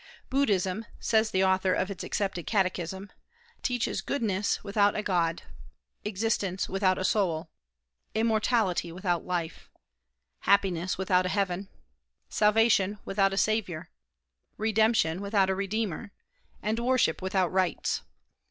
[0.31, 3.11] "Buddhism," says the author of its accepted catechism,
[3.61, 5.43] "teaches goodness without a God,
[6.03, 7.51] existence without a soul,
[8.15, 9.69] immortality without life,
[10.39, 11.69] happiness without a heaven,
[12.29, 13.91] salvation without a saviour,
[14.57, 16.11] redemption without a redeemer,
[16.63, 18.01] and worship without rites."